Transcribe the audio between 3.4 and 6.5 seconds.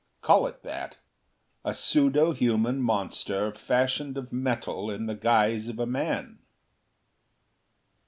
fashioned of metal in the guise of a man."